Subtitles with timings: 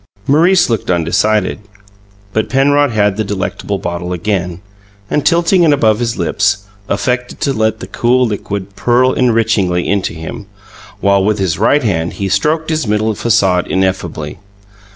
[0.25, 1.59] Maurice looked undecided.
[2.33, 4.63] But Penrod had the delectable bottle again,
[5.11, 10.13] and tilting it above his lips, affected to let the cool liquid purl enrichingly into
[10.13, 10.47] him,
[11.01, 14.39] while with his right hand he stroked his middle facade ineffably.